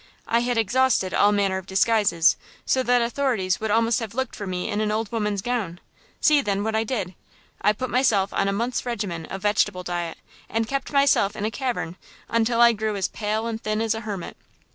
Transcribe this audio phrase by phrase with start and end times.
[0.27, 4.35] I had exhausted all manner of disguises, so that the authorities would almost have looked
[4.35, 5.79] for me in an old woman's gown!
[6.19, 7.13] See, then, what I did!
[7.61, 10.17] I put myself on a month's regimen of vegetable diet,
[10.49, 11.97] and kept myself in a cavern
[12.29, 14.37] until I grew as pale and thin as a hermit!